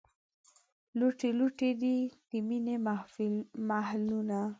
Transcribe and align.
لوټې 0.97 1.29
لوټې 1.39 1.71
دي، 1.81 1.97
د 2.29 2.31
مینې 2.47 2.75
محلونه 3.67 4.39